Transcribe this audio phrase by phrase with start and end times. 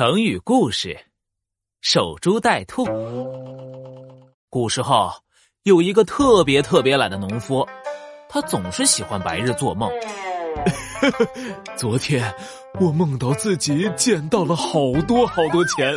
[0.00, 0.98] 成语故事：
[1.82, 2.86] 守株待兔。
[4.48, 5.12] 古时候
[5.64, 7.68] 有一个特别特别懒的农夫，
[8.26, 9.90] 他总是喜欢白日做梦。
[11.76, 12.34] 昨天
[12.80, 15.92] 我梦到自己捡到了好多好多钱，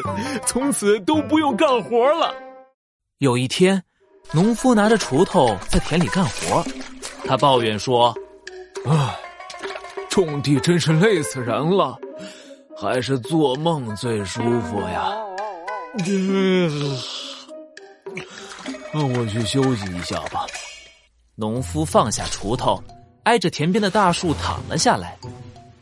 [0.45, 2.35] 从此都不用干活了。
[3.19, 3.81] 有一天，
[4.33, 6.61] 农夫拿着锄头在田里干活，
[7.25, 8.13] 他抱怨说
[8.85, 9.17] ：“唉，
[10.09, 11.97] 种地真是累死人了。”
[12.83, 15.09] 还是做梦最舒服呀！
[18.91, 20.45] 让我去休息一下吧。
[21.35, 22.83] 农夫放下锄头，
[23.23, 25.17] 挨着田边的大树躺了下来，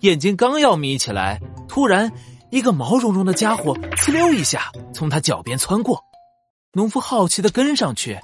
[0.01, 2.11] 眼睛刚要眯起来，突然
[2.51, 5.99] 一个毛茸茸的家伙呲溜一下从他脚边窜过。
[6.73, 8.19] 农夫好奇的跟上去，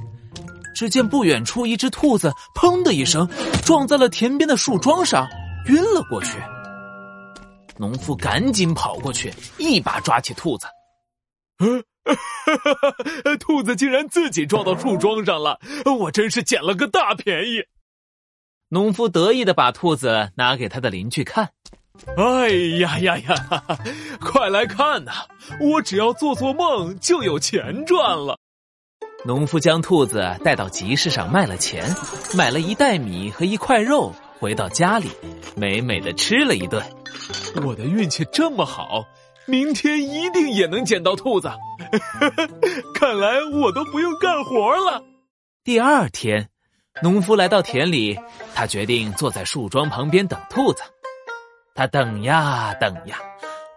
[0.75, 3.27] 只见不远处一只兔子“砰”的一声
[3.65, 5.27] 撞在了田边的树桩上，
[5.65, 6.37] 晕了过去。
[7.77, 10.67] 农夫赶紧跑过去，一把抓起兔子。
[11.59, 11.83] 嗯，
[13.39, 15.59] 兔子竟然自己撞到树桩上了，
[15.99, 17.63] 我真是捡了个大便宜。
[18.69, 21.51] 农夫得意的把兔子拿给他的邻居看。
[22.15, 23.63] 哎呀呀呀！
[24.19, 25.11] 快来看呐，
[25.59, 28.37] 我只要做做梦就有钱赚了。
[29.25, 31.95] 农夫将兔子带到集市上卖了钱，
[32.35, 35.09] 买了一袋米和一块肉，回到家里，
[35.55, 36.83] 美美的吃了一顿。
[37.65, 39.03] 我的运气这么好，
[39.45, 41.49] 明天一定也能捡到兔子。
[42.93, 45.03] 看来我都不用干活了。
[45.63, 46.49] 第二天，
[47.01, 48.17] 农夫来到田里，
[48.53, 50.83] 他决定坐在树桩旁边等兔子。
[51.75, 53.19] 他等呀等呀，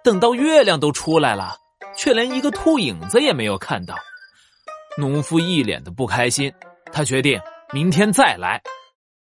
[0.02, 1.56] 等到月亮都出来了，
[1.96, 3.94] 却连一个兔影子也没有看到。
[4.98, 6.52] 农夫一脸的不开心，
[6.92, 7.40] 他决定
[7.72, 8.62] 明天再来。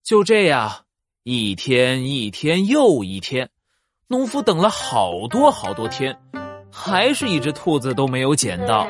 [0.03, 0.85] 就这样，
[1.23, 3.49] 一天一天又一天。
[4.09, 6.17] 农夫等了好多好多天，
[6.71, 8.87] 还是一只兔子都没有捡到，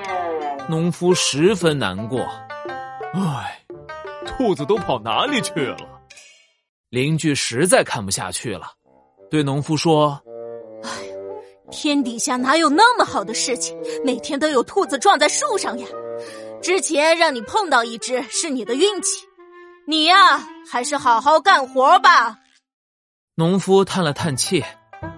[0.69, 2.19] 农夫十分难过。
[3.15, 3.59] 唉，
[4.27, 5.77] 兔子都跑哪里去了？
[6.91, 8.67] 邻居实在看不下去了，
[9.31, 10.21] 对农夫说
[10.85, 10.91] ：“哎，
[11.71, 13.75] 天底下哪有那么好的事情？
[14.05, 15.87] 每天都有兔子撞在树上呀！
[16.61, 19.25] 之前让你碰到一只是你的运气，
[19.87, 22.37] 你呀，还是好好干活吧。”
[23.33, 24.63] 农夫叹了叹气。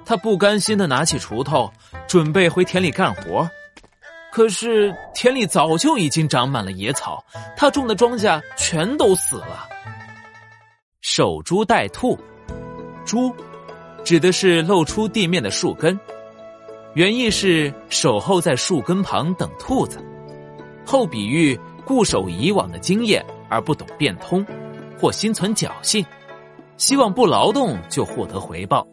[0.09, 1.71] 他不甘心的拿起锄头，
[2.07, 3.47] 准备回田里干活，
[4.31, 7.23] 可是田里早就已经长满了野草，
[7.55, 9.69] 他种的庄稼全都死了。
[11.01, 12.17] 守株待兔，
[13.05, 13.31] 株
[14.03, 15.99] 指的是露出地面的树根，
[16.95, 20.03] 原意是守候在树根旁等兔子，
[20.83, 21.55] 后比喻
[21.85, 24.43] 固守以往的经验而不懂变通，
[24.99, 26.03] 或心存侥幸，
[26.77, 28.83] 希望不劳动就获得回报。